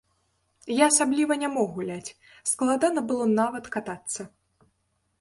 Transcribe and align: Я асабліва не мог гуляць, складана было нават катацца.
Я 0.75 0.87
асабліва 0.91 1.33
не 1.43 1.51
мог 1.59 1.69
гуляць, 1.77 2.15
складана 2.55 3.07
было 3.13 3.31
нават 3.39 3.73
катацца. 3.77 4.21